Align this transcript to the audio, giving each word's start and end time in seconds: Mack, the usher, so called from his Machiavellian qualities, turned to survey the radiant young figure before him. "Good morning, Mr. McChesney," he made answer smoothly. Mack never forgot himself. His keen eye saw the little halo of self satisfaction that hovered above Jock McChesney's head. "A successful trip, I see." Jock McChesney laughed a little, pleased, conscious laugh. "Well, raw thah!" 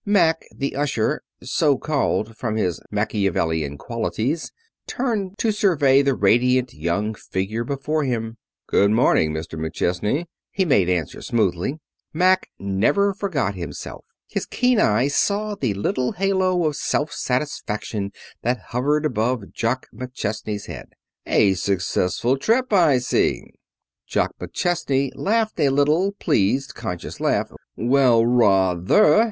Mack, 0.03 0.47
the 0.51 0.75
usher, 0.75 1.21
so 1.43 1.77
called 1.77 2.35
from 2.35 2.55
his 2.55 2.81
Machiavellian 2.89 3.77
qualities, 3.77 4.51
turned 4.87 5.37
to 5.37 5.51
survey 5.51 6.01
the 6.01 6.15
radiant 6.15 6.73
young 6.73 7.13
figure 7.13 7.63
before 7.63 8.03
him. 8.03 8.37
"Good 8.65 8.89
morning, 8.89 9.31
Mr. 9.31 9.59
McChesney," 9.59 10.25
he 10.49 10.65
made 10.65 10.89
answer 10.89 11.21
smoothly. 11.21 11.77
Mack 12.13 12.47
never 12.57 13.13
forgot 13.13 13.53
himself. 13.53 14.03
His 14.27 14.47
keen 14.47 14.79
eye 14.79 15.07
saw 15.07 15.53
the 15.53 15.75
little 15.75 16.13
halo 16.13 16.65
of 16.65 16.77
self 16.77 17.13
satisfaction 17.13 18.09
that 18.41 18.59
hovered 18.69 19.05
above 19.05 19.51
Jock 19.53 19.85
McChesney's 19.93 20.65
head. 20.65 20.93
"A 21.27 21.53
successful 21.53 22.39
trip, 22.39 22.73
I 22.73 22.97
see." 22.97 23.43
Jock 24.07 24.33
McChesney 24.39 25.11
laughed 25.13 25.59
a 25.59 25.69
little, 25.69 26.13
pleased, 26.13 26.73
conscious 26.73 27.19
laugh. 27.19 27.51
"Well, 27.75 28.25
raw 28.25 28.73
thah!" 28.83 29.19